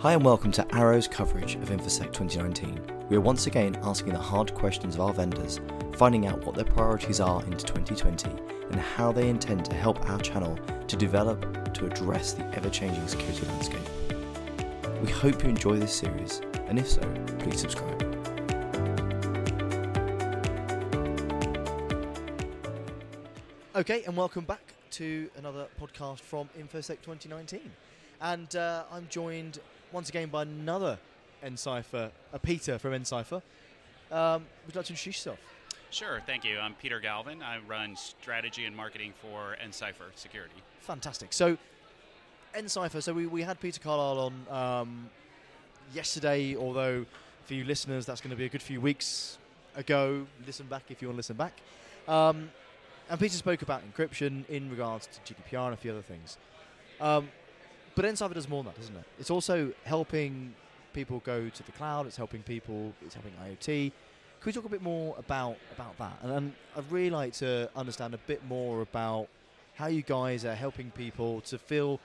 [0.00, 3.06] Hi and welcome to Arrow's coverage of InfoSec 2019.
[3.10, 5.60] We are once again asking the hard questions of our vendors,
[5.92, 8.30] finding out what their priorities are into 2020
[8.70, 10.58] and how they intend to help our channel
[10.88, 13.86] to develop to address the ever changing security landscape.
[15.02, 17.02] We hope you enjoy this series, and if so,
[17.38, 18.00] please subscribe.
[23.76, 27.70] Okay, and welcome back to another podcast from InfoSec 2019.
[28.22, 29.60] And uh, I'm joined
[29.92, 30.98] once again by another
[31.44, 33.42] nCipher, a Peter from nCipher.
[34.10, 35.38] Um, would you like to introduce yourself?
[35.90, 36.58] Sure, thank you.
[36.58, 37.42] I'm Peter Galvin.
[37.42, 40.54] I run strategy and marketing for nCipher Security.
[40.80, 41.32] Fantastic.
[41.32, 41.58] So,
[42.54, 45.10] nCipher, so we, we had Peter Carlisle on um,
[45.92, 47.04] yesterday, although
[47.44, 49.38] for you listeners, that's going to be a good few weeks
[49.74, 50.26] ago.
[50.46, 51.54] Listen back if you want to listen back.
[52.06, 52.50] Um,
[53.08, 56.38] and Peter spoke about encryption in regards to GDPR and a few other things.
[57.00, 57.28] Um,
[58.00, 59.04] but nCipher does more than that, doesn't it?
[59.18, 60.54] It's also helping
[60.94, 62.06] people go to the cloud.
[62.06, 62.94] It's helping people.
[63.04, 63.92] It's helping IoT.
[64.40, 66.18] Can we talk a bit more about about that?
[66.22, 69.28] And, and I'd really like to understand a bit more about
[69.74, 72.00] how you guys are helping people to feel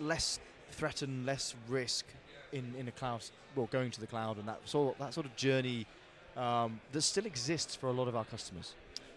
[0.00, 0.40] less
[0.70, 2.06] threatened, less risk
[2.52, 3.22] in, in a cloud,
[3.54, 5.86] well, going to the cloud, and that sort of, that sort of journey
[6.38, 8.74] um, that still exists for a lot of our customers.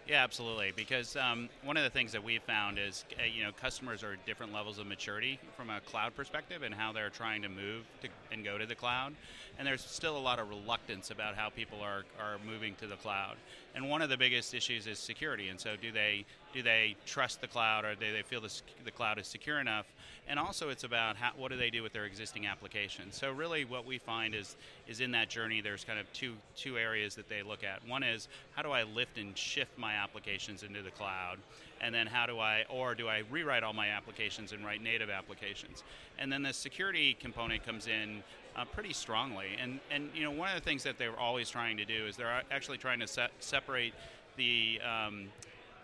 [0.07, 0.71] Yeah, absolutely.
[0.75, 4.13] Because um, one of the things that we've found is, uh, you know, customers are
[4.13, 7.85] at different levels of maturity from a cloud perspective and how they're trying to move
[8.03, 9.15] to, and go to the cloud.
[9.57, 12.97] And there's still a lot of reluctance about how people are, are moving to the
[12.97, 13.35] cloud.
[13.75, 15.49] And one of the biggest issues is security.
[15.49, 18.91] And so, do they do they trust the cloud, or do they feel the, the
[18.91, 19.85] cloud is secure enough?
[20.27, 23.15] And also, it's about how, what do they do with their existing applications.
[23.17, 24.55] So, really, what we find is
[24.87, 27.85] is in that journey, there's kind of two two areas that they look at.
[27.85, 31.37] One is how do I lift and shift my applications into the cloud,
[31.81, 35.09] and then how do I, or do I rewrite all my applications and write native
[35.09, 35.83] applications?
[36.17, 38.23] And then the security component comes in
[38.55, 39.57] uh, pretty strongly.
[39.61, 42.16] And and you know one of the things that they're always trying to do is
[42.16, 43.94] they're actually trying to se- separate
[44.38, 45.27] the um,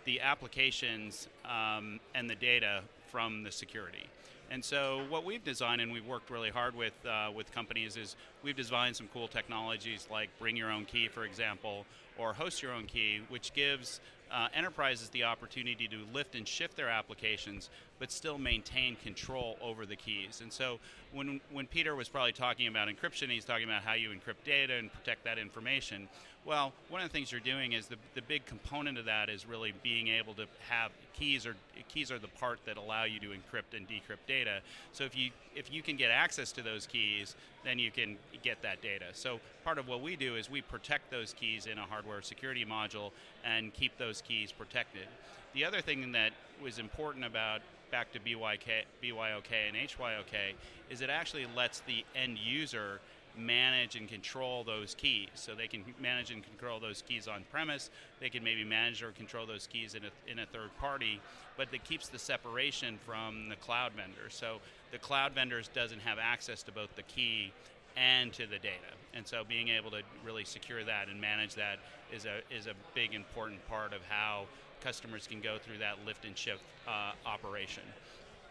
[0.06, 4.06] the applications um, and the data from the security.
[4.50, 8.16] And so, what we've designed and we've worked really hard with uh, with companies is
[8.44, 11.86] we've designed some cool technologies like bring your own key, for example,
[12.18, 16.76] or host your own key, which gives uh, enterprises the opportunity to lift and shift
[16.76, 17.70] their applications,
[18.02, 20.42] but still maintain control over the keys.
[20.42, 20.80] And so,
[21.14, 24.74] when when Peter was probably talking about encryption, he's talking about how you encrypt data
[24.74, 26.10] and protect that information.
[26.44, 29.46] Well, one of the things you're doing is the, the big component of that is
[29.46, 31.56] really being able to have keys or
[31.90, 34.62] keys are the part that allow you to encrypt and decrypt data.
[34.94, 38.64] So if you if you can get access to those keys, then you can get
[38.64, 39.06] that data.
[39.14, 42.66] So part of what we do is we protect those keys in a hardware security
[42.66, 43.12] module
[43.46, 45.08] and keep those keys protected.
[45.54, 46.32] The other thing that
[46.64, 47.62] was important about
[47.92, 50.56] back to BYK, BYOK and HYOK
[50.90, 53.00] is it actually lets the end user
[53.38, 55.30] manage and control those keys.
[55.36, 57.90] So they can manage and control those keys on premise.
[58.20, 61.22] They can maybe manage or control those keys in a, in a third party,
[61.58, 64.34] but it keeps the separation from the cloud vendors.
[64.34, 64.58] So
[64.92, 67.54] the cloud vendors doesn't have access to both the key
[67.98, 68.96] and to the data.
[69.14, 71.80] And so being able to really secure that and manage that
[72.14, 74.46] is a is a big important part of how
[74.82, 77.84] customers can go through that lift and shift uh, operation.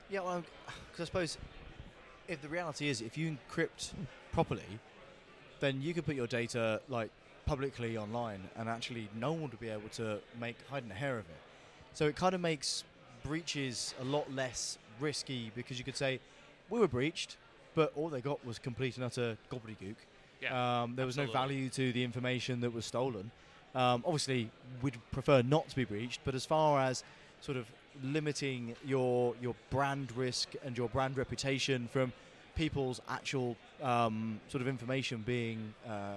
[0.09, 0.43] Yeah, well,
[0.91, 1.39] because I suppose
[2.29, 3.93] if the reality is if you encrypt
[4.33, 4.79] properly,
[5.61, 7.11] then you could put your data like
[7.47, 11.25] publicly online, and actually no one would be able to make hide a hair of
[11.29, 11.41] it.
[11.93, 12.85] So it kind of makes
[13.23, 16.21] breaches a lot less risky because you could say
[16.71, 17.37] we were breached,
[17.75, 19.97] but all they got was complete and utter gobbledygook.
[20.41, 21.35] Yeah, um, there was absolutely.
[21.35, 23.31] no value to the information that was stolen.
[23.75, 24.51] Um, obviously,
[24.83, 27.05] we'd prefer not to be breached, but as far as
[27.41, 27.67] sort of
[28.03, 32.13] limiting your your brand risk and your brand reputation from
[32.55, 36.15] people's actual um, sort of information being uh,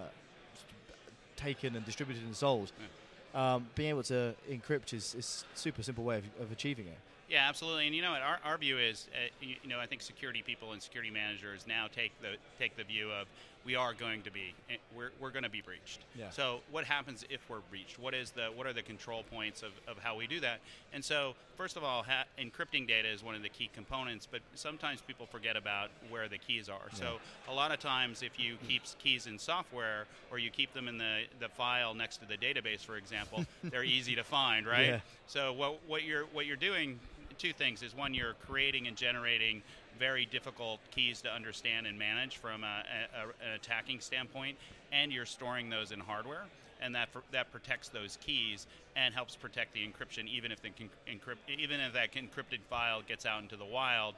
[1.36, 2.72] taken and distributed and sold,
[3.34, 6.98] um, being able to encrypt is, is super simple way of, of achieving it.
[7.30, 7.88] Yeah, absolutely.
[7.88, 8.22] And you know what?
[8.22, 11.66] Our, our view is, uh, you, you know, I think security people and security managers
[11.68, 13.28] now take the take the view of
[13.66, 16.02] we are going to be eh, we're, we're going to be breached.
[16.16, 16.30] Yeah.
[16.30, 18.00] So what happens if we're breached?
[18.00, 20.60] What is the what are the control points of, of how we do that?
[20.94, 24.42] And so first of all, ha- encrypting data is one of the key components, but
[24.56, 26.90] sometimes people forget about where the keys are.
[26.94, 27.20] So
[27.50, 30.98] a lot of times, if you keep keys in software or you keep them in
[30.98, 34.88] the the file next to the database, for example, they're easy to find, right?
[34.88, 35.00] Yeah.
[35.28, 37.00] So what what you're what you're doing
[37.38, 39.62] two things is one you're creating and generating
[40.00, 42.84] very difficult keys to understand and manage from a,
[43.16, 44.58] a, an attacking standpoint
[44.92, 46.46] and you're storing those in hardware
[46.82, 50.70] and that that protects those keys and helps protect the encryption even if the
[51.08, 54.16] encrypt even if that encrypted file gets out into the wild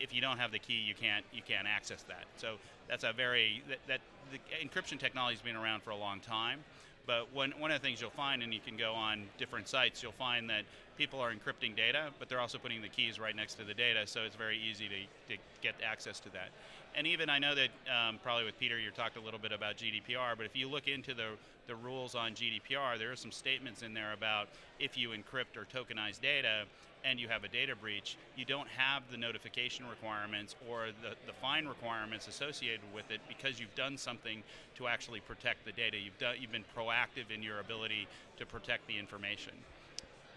[0.00, 2.24] if you don't have the key, you can't you can't access that.
[2.36, 2.56] So
[2.88, 4.00] that's a very that, that
[4.32, 6.60] the encryption technology has been around for a long time.
[7.08, 10.02] But one, one of the things you'll find, and you can go on different sites,
[10.02, 10.64] you'll find that
[10.98, 14.06] people are encrypting data, but they're also putting the keys right next to the data,
[14.06, 16.50] so it's very easy to, to get access to that.
[16.94, 19.78] And even I know that um, probably with Peter, you talked a little bit about
[19.78, 21.28] GDPR, but if you look into the,
[21.66, 25.64] the rules on GDPR, there are some statements in there about if you encrypt or
[25.64, 26.64] tokenize data,
[27.04, 31.32] and you have a data breach, you don't have the notification requirements or the, the
[31.32, 34.42] fine requirements associated with it because you've done something
[34.76, 35.96] to actually protect the data.
[35.98, 38.06] You've, done, you've been proactive in your ability
[38.38, 39.52] to protect the information.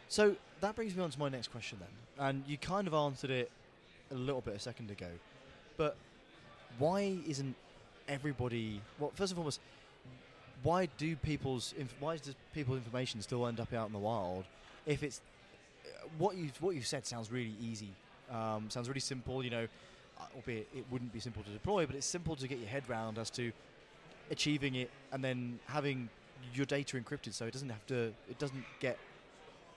[0.08, 2.28] So that brings me on to my next question then.
[2.28, 3.52] And you kind of answered it
[4.12, 5.08] a little bit a second ago.
[5.78, 5.96] But
[6.78, 7.56] why isn't
[8.08, 9.60] everybody well first and foremost
[10.64, 14.44] why do people's why does people's information still end up out in the wild
[14.86, 15.22] if it's
[16.18, 17.90] what you what you said sounds really easy.
[18.32, 19.44] Um, sounds really simple.
[19.44, 19.68] You know,
[20.20, 22.84] uh, albeit it wouldn't be simple to deploy, but it's simple to get your head
[22.88, 23.52] round as to
[24.30, 26.10] achieving it and then having
[26.54, 28.98] your data encrypted, so it doesn't have to it doesn't get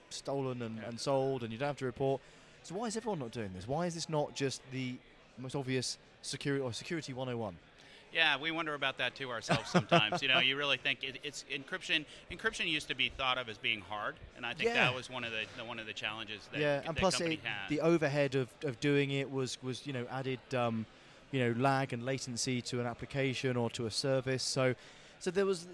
[0.09, 0.89] stolen and, Yeah.
[0.89, 2.21] and sold, and you don't have to report.
[2.63, 3.67] So why is everyone not doing this?
[3.67, 4.95] Why is this not just the
[5.37, 7.57] most obvious security or security 101?
[8.15, 10.21] Yeah, we wonder about that too ourselves sometimes.
[10.21, 12.05] you know, you really think it, it's encryption.
[12.31, 14.85] Encryption used to be thought of as being hard, and I think Yeah.
[14.85, 17.17] that was one of the, the one of the challenges that, yeah, that and plus
[17.17, 17.67] company it, had.
[17.69, 20.85] the overhead of, of doing it was was you know added um,
[21.31, 24.43] you know lag and latency to an application or to a service.
[24.43, 24.75] So
[25.19, 25.67] so there was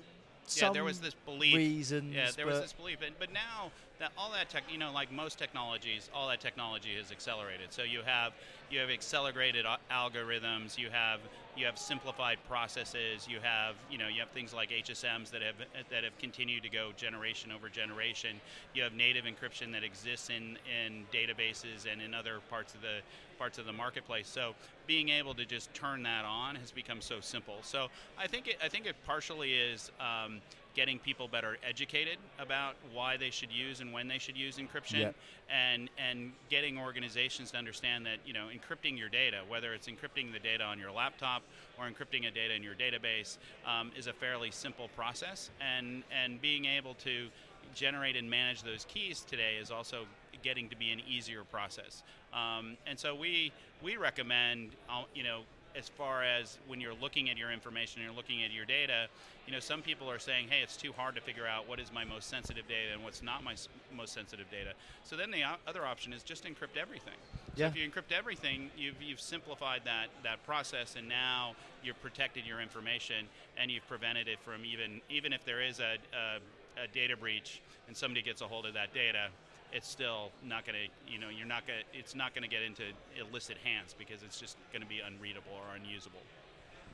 [0.47, 1.55] some yeah, there was this belief.
[1.55, 2.15] reasons.
[2.15, 3.71] Yeah, there was this belief, and, but now
[4.01, 7.71] that all that tech, you know, like most technologies, all that technology has accelerated.
[7.71, 8.33] So you have
[8.71, 11.19] you have accelerated algorithms, you have
[11.55, 15.55] you have simplified processes, you have you know you have things like HSMs that have
[15.91, 18.41] that have continued to go generation over generation.
[18.73, 23.01] You have native encryption that exists in in databases and in other parts of the
[23.37, 24.27] parts of the marketplace.
[24.27, 24.55] So
[24.87, 27.57] being able to just turn that on has become so simple.
[27.61, 27.87] So
[28.17, 30.41] I think it, I think it partially is um,
[30.73, 34.99] getting people better educated about why they should use and when they should use encryption,
[34.99, 35.15] Yep.
[35.49, 40.31] and and getting organizations to understand that you know encrypting your data, whether it's encrypting
[40.31, 41.41] the data on your laptop
[41.77, 46.41] or encrypting a data in your database, um, is a fairly simple process, and and
[46.41, 47.27] being able to
[47.73, 50.05] generate and manage those keys today is also
[50.43, 52.03] getting to be an easier process.
[52.33, 53.51] Um, and so we
[53.81, 55.41] we recommend, uh, you know,
[55.75, 59.07] as far as when you're looking at your information, you're looking at your data.
[59.47, 61.91] You know, some people are saying, "Hey, it's too hard to figure out what is
[61.91, 64.73] my most sensitive data and what's not my s- most sensitive data."
[65.03, 67.15] So then the o- other option is just encrypt everything.
[67.55, 67.67] So Yeah.
[67.67, 72.61] if you encrypt everything, you've, you've simplified that, that process, and now you've protected your
[72.61, 73.27] information,
[73.57, 77.61] and you've prevented it from even even if there is a, a, a data breach
[77.87, 79.29] and somebody gets a hold of that data,
[79.71, 82.61] it's still not going to you know you're not going it's not going to get
[82.61, 82.83] into
[83.19, 86.19] illicit hands because it's just going to be unreadable or unusable.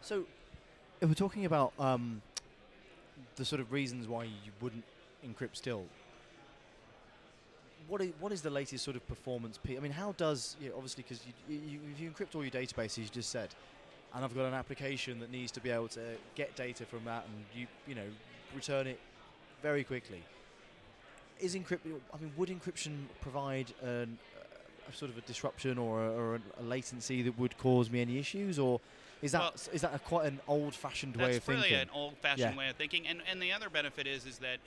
[0.02, 0.26] So
[1.02, 2.22] if we're talking about um,
[3.36, 4.84] the sort of reasons why you wouldn't
[5.26, 5.86] encrypt still.
[7.88, 9.60] What is, what is the latest sort of performance?
[9.66, 12.52] I mean, how does you know, obviously because you, you, if you encrypt all your
[12.52, 13.50] databases, you just said,
[14.14, 16.02] and I've got an application that needs to be able to
[16.36, 18.08] get data from that and you you know
[18.54, 19.00] return it
[19.62, 20.22] very quickly.
[21.40, 21.80] Is encrypt?
[22.14, 24.18] I mean, would encryption provide an,
[24.90, 28.18] a sort of a disruption or a, or a latency that would cause me any
[28.18, 28.80] issues, or
[29.22, 31.56] is that Well- is that a quite an old-fashioned way of really thinking?
[31.62, 32.58] That's really an old-fashioned Yeah.
[32.58, 34.58] way of thinking, and and the other benefit is is that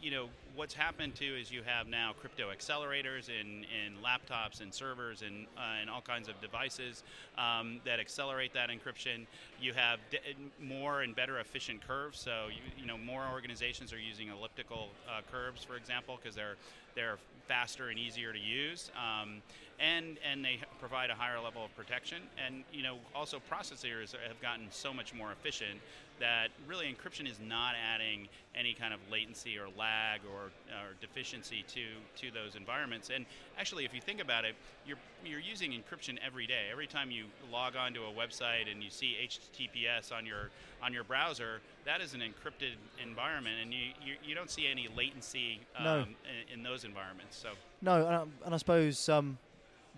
[0.00, 4.72] you know what's happened too is you have now crypto accelerators in in laptops and
[4.72, 7.02] servers and uh, and all kinds of devices
[7.36, 9.26] um, that accelerate that encryption.
[9.60, 10.18] You have d-
[10.60, 15.20] more and better efficient curves, so you, you know more organizations are using elliptical uh,
[15.30, 16.56] curves, for example, because they're
[16.94, 19.42] they're faster and easier to use, um,
[19.78, 22.22] and and they provide a higher level of protection.
[22.44, 25.80] And you know also processors have gotten so much more efficient
[26.20, 31.64] that really encryption is not adding any kind of latency or lag or, or deficiency
[31.68, 31.84] to
[32.16, 33.10] to those environments.
[33.14, 33.24] And
[33.58, 34.54] actually, if you think about it,
[34.86, 36.66] you're you're using encryption every day.
[36.72, 40.50] Every time you log on to a website and you see HTTPS on your
[40.82, 44.88] on your browser, that is an encrypted environment, and you you, you don't see any
[44.96, 45.98] latency um, No.
[46.00, 47.36] in, in those environments.
[47.36, 47.50] So
[47.82, 49.38] No, and I, and I suppose um,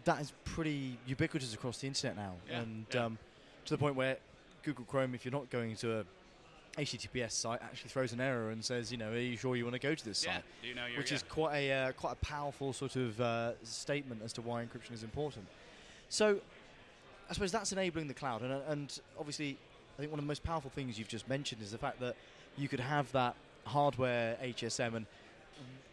[0.05, 3.05] that is pretty ubiquitous across the internet now, Yeah, and yeah.
[3.07, 3.19] Um,
[3.67, 4.17] to the point where
[4.63, 6.05] Google Chrome, if you're not going to a
[6.79, 9.75] HTTPS site, actually throws an error and says, you know, are you sure you want
[9.75, 10.45] to go to this yeah, site?
[10.63, 14.33] you know Which is quite a uh, quite a powerful sort of uh, statement as
[14.35, 15.47] to why encryption is important.
[16.09, 16.41] So,
[17.29, 19.57] I suppose that's enabling the cloud, and, and obviously,
[19.97, 22.17] I think one of the most powerful things you've just mentioned is the fact that
[22.57, 25.07] you could have that hardware HSM, and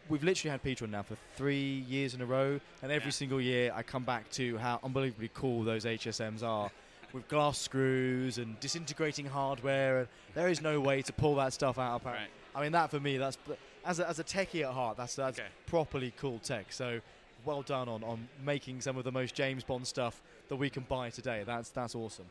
[0.10, 3.12] we've literally had Peter on now for three years in a row, and every Yeah.
[3.12, 6.72] single year I come back to how unbelievably cool those HSMs are.
[7.18, 11.80] With glass screws and disintegrating hardware, and there is no way to pull that stuff
[11.80, 11.96] out.
[11.96, 12.60] Apparently, Right.
[12.60, 13.40] I mean that for me, that's
[13.84, 15.48] as a, as a techie at heart, that's that's Okay.
[15.66, 16.72] properly cool tech.
[16.72, 17.00] So,
[17.44, 20.84] well done on, on making some of the most James Bond stuff that we can
[20.84, 21.42] buy today.
[21.44, 22.26] That's that's awesome.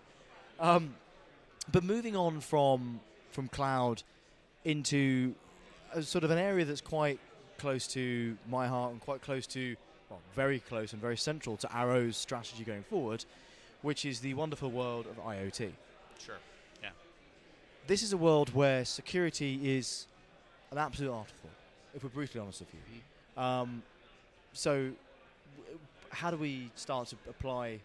[0.61, 0.95] Um,
[1.73, 3.01] but moving on from
[3.33, 4.05] from cloud
[4.65, 5.35] into
[5.95, 7.19] a sort of an area that's quite
[7.59, 9.75] close to my heart and quite close to,
[10.11, 13.25] well, very close and very central to Arrow's strategy going forward,
[13.83, 15.71] which is the wonderful world of IoT.
[16.25, 16.37] Sure.
[16.83, 16.91] Yeah.
[17.87, 20.07] This is a world where security is
[20.71, 21.51] an absolute afterthought,
[21.95, 23.43] if we're brutally honest with you.
[23.43, 23.83] Um,
[24.53, 24.91] so,
[25.59, 25.79] w-
[26.11, 27.81] how do we start to apply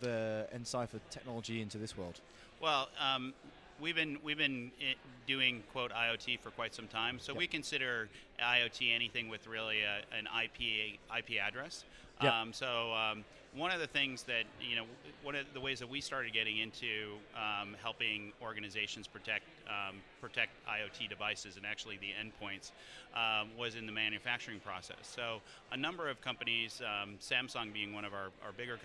[0.00, 2.20] the nCipher technology into this world?
[2.60, 3.34] Well, um,
[3.80, 4.70] we've been we've been
[5.26, 7.38] doing quote IoT for quite some time, so Yep.
[7.38, 8.08] we consider
[8.40, 11.84] IoT anything with really a, an IP IP address.
[12.22, 12.32] Yep.
[12.32, 13.24] Um, so um,
[13.56, 14.84] one of the things that you know,
[15.22, 20.52] one of the ways that we started getting into um, helping organizations protect um, protect
[20.66, 22.70] IoT devices and actually the endpoints
[23.14, 24.98] um, was in the manufacturing process.
[25.02, 25.40] So
[25.72, 28.78] a number of companies, um, Samsung being one of our, our bigger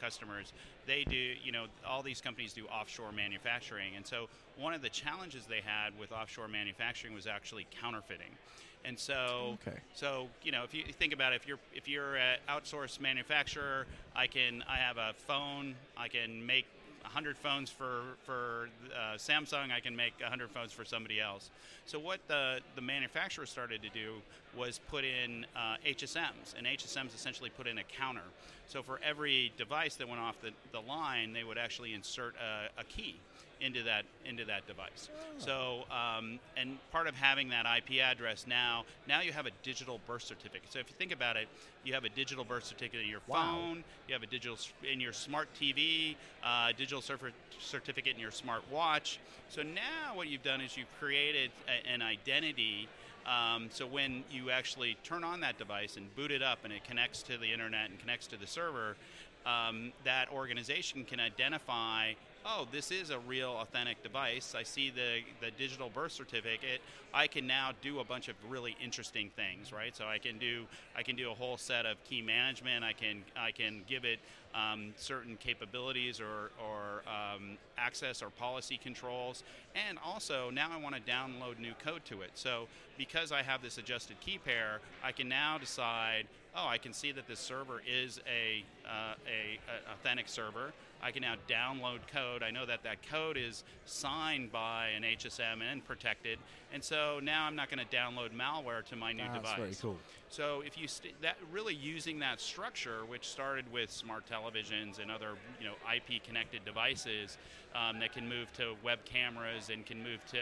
[0.00, 0.52] customers,
[0.86, 3.96] they do, you know, all these companies do offshore manufacturing.
[3.96, 8.36] And so one of the challenges they had with offshore manufacturing was actually counterfeiting.
[8.86, 9.78] And so, Okay.
[9.94, 13.86] so you know, if you think about it, if you're if you're an outsourced manufacturer,
[14.14, 16.66] I can I have a phone, I can make
[17.02, 21.50] 100 phones for for uh, Samsung, I can make 100 phones for somebody else.
[21.84, 24.14] So what the the manufacturer started to do
[24.56, 28.28] was put in uh, HSMs, and HSMs essentially put in a counter.
[28.68, 32.80] So for every device that went off the, the line, they would actually insert a,
[32.80, 33.20] a key
[33.60, 35.08] into that into that device.
[35.38, 40.00] So um, and part of having that IP address now now you have a digital
[40.06, 40.68] birth certificate.
[40.70, 41.48] So if you think about it,
[41.84, 43.40] you have a digital birth certificate in your Wow.
[43.42, 44.58] phone, you have a digital
[44.90, 49.18] in your smart TV, uh, digital certi- certificate in your smart watch.
[49.48, 52.88] So now what you've done is you've created a, an identity.
[53.26, 56.84] Um, so when you actually turn on that device and boot it up and it
[56.84, 58.96] connects to the internet and connects to the server,
[59.44, 62.12] um, that organization can identify
[62.46, 64.54] oh this is a real authentic device.
[64.56, 66.80] I see the, the digital birth certificate.
[67.12, 69.96] I can now do a bunch of really interesting things right?
[69.96, 70.64] So i can do
[70.96, 72.84] i can do a whole set of key management.
[72.84, 74.20] I can i can give it
[74.54, 79.42] um, certain capabilities or, or um, access or policy controls.
[79.88, 82.30] And also now i want to download new code to it.
[82.34, 86.26] So because i have this adjusted key pair i can now decide
[86.56, 90.72] oh, I can see that this server is a, uh, a, a authentic server.
[91.02, 92.42] I can now download code.
[92.42, 96.38] I know that that code is signed by an HSM and protected,
[96.72, 99.54] and so now I'm not going to download malware to my new That's device.
[99.58, 99.98] That's very cool.
[100.28, 105.10] So if you st- that really using that structure, which started with smart televisions and
[105.10, 107.38] other you know IP connected devices
[107.74, 110.38] um, that can move to web cameras and can move to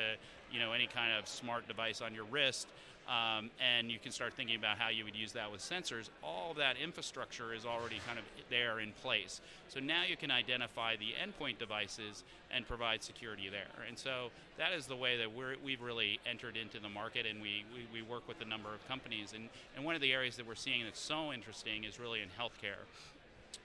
[0.50, 2.68] you know any kind of smart device on your wrist,
[3.08, 6.08] um, and you can start thinking about how you would use that with sensors.
[6.23, 9.40] All that infrastructure is already kind of there in place.
[9.68, 13.84] So now you can identify the endpoint devices and provide security there.
[13.87, 17.42] And so that is the way that we're, we've really entered into the market, and
[17.42, 19.32] we, we, we work with a number of companies.
[19.34, 22.28] And, and one of the areas that we're seeing that's so interesting is really in
[22.38, 22.84] healthcare.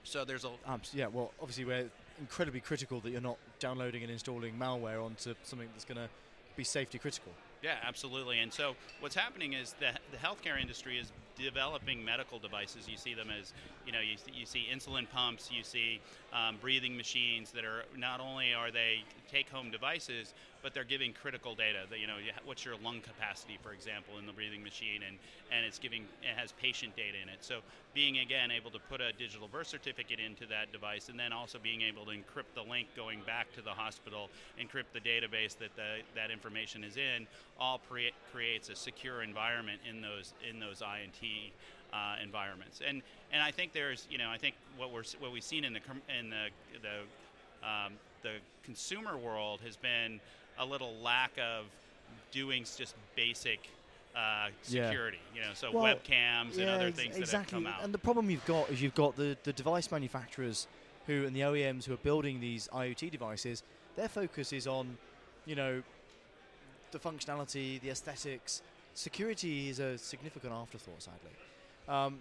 [0.04, 4.10] So there's a Um, yeah, well, obviously we're incredibly critical that you're not downloading and
[4.10, 6.08] installing malware onto something that's going to
[6.56, 7.32] be safety critical.
[7.62, 8.38] Yeah, absolutely.
[8.38, 12.88] And so what's happening is that the healthcare industry is developing medical devices.
[12.88, 13.52] You see them as,
[13.86, 16.00] you know, you, you see insulin pumps, you see
[16.32, 21.54] um, breathing machines that are not only are they take-home devices, but they're giving critical
[21.54, 21.80] data.
[21.88, 25.02] That, you know, you ha- what's your lung capacity, for example, in the breathing machine,
[25.06, 25.16] and
[25.50, 27.38] and it's giving it has patient data in it.
[27.40, 27.60] So
[27.94, 31.58] being again able to put a digital birth certificate into that device, and then also
[31.58, 34.28] being able to encrypt the link going back to the hospital,
[34.60, 37.26] encrypt the database that the, that information is in,
[37.58, 41.52] all pre- creates a secure environment in those in those INT
[41.92, 42.80] uh, environments.
[42.86, 43.02] And
[43.32, 45.80] and I think there's you know I think what we're what we've seen in the
[45.80, 46.48] com- in the
[46.82, 50.20] the um, the consumer world has been
[50.60, 51.64] a little lack of
[52.30, 53.68] doing just basic
[54.14, 54.86] uh, Yeah.
[54.88, 55.18] security.
[55.34, 57.20] You know, so Well, webcams and other things exactly.
[57.24, 57.82] that have come out.
[57.82, 60.68] And the problem you've got is you've got the, the device manufacturers
[61.06, 63.62] who and the OEMs who are building these IoT devices.
[63.96, 64.98] Their focus is on,
[65.46, 65.82] you know,
[66.92, 68.62] the functionality, the aesthetics.
[68.94, 71.30] Security is a significant afterthought, sadly.
[71.88, 72.18] Um,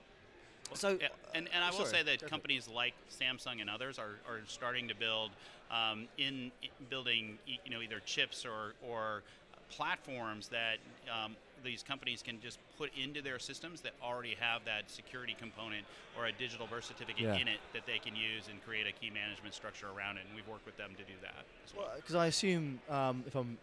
[0.74, 4.19] so, Yeah, and, and I will sorry, say that companies like Samsung and others are,
[4.27, 5.31] are starting to build
[5.71, 6.51] um, in
[6.89, 9.23] building you know either chips or or
[9.69, 10.77] platforms that
[11.09, 15.85] um, these companies can just put into their systems that already have that security component
[16.17, 17.35] or a digital birth certificate Yeah.
[17.35, 20.25] in it that they can use and create a key management structure around it.
[20.25, 21.91] And we've worked with them to do that as well.
[21.95, 23.57] Because I assume, um, if I'm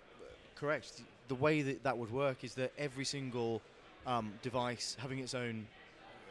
[0.54, 3.60] correct, the way that that would work is that every single
[4.06, 5.66] um, device having its own,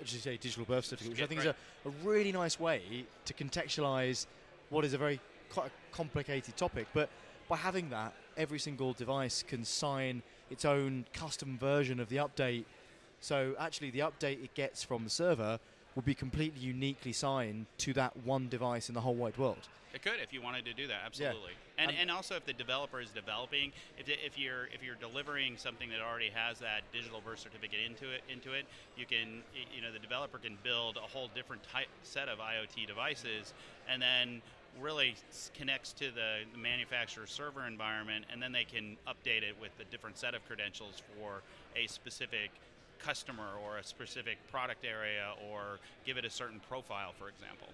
[0.01, 1.49] as you say, digital birth certificate, which I think right.
[1.49, 1.55] is
[1.85, 4.25] a, a really nice way to contextualize
[4.69, 6.87] what is a very quite a complicated topic.
[6.93, 7.09] But
[7.47, 12.65] by having that, every single device can sign its own custom version of the update.
[13.19, 15.59] So actually, the update it gets from the server
[15.95, 19.69] will be completely uniquely signed to that one device in the whole wide world.
[19.93, 21.53] It could if you wanted to do that, absolutely.
[21.77, 25.55] And Um, and also if the developer is developing, if, if you're if you're delivering
[25.55, 28.65] something that already has that digital birth certificate into it into it,
[28.97, 29.41] you can
[29.73, 33.53] you know the developer can build a whole different type set of IoT devices,
[33.87, 34.41] and then
[34.79, 35.15] really
[35.53, 39.85] connects to the, the manufacturer's server environment, and then they can update it with a
[39.91, 41.41] different set of credentials for
[41.75, 42.51] a specific
[42.99, 47.67] customer or a specific product area or give it a certain profile, for example.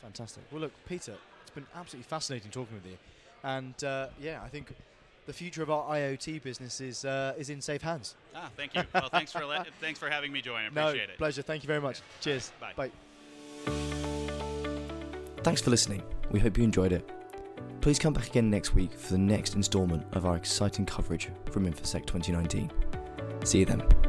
[0.00, 0.42] Fantastic.
[0.50, 2.98] Well, look, Peter, it's been absolutely fascinating talking with you,
[3.44, 4.74] and uh, yeah, I think
[5.26, 8.16] the future of our IoT business is uh, is in safe hands.
[8.34, 8.82] Ah, thank you.
[8.92, 10.64] Well, thanks for let, thanks for having me join.
[10.64, 11.16] I no, it.
[11.18, 11.42] pleasure.
[11.42, 12.00] Thank you very much.
[12.20, 12.50] Cheers.
[12.60, 12.72] Bye.
[12.76, 12.90] Bye.
[15.42, 16.02] Thanks for listening.
[16.32, 17.08] We hope you enjoyed it.
[17.82, 21.66] Please come back again next week for the next instalment of our exciting coverage from
[21.66, 22.70] InfoSec 2019.
[23.44, 24.01] See you then.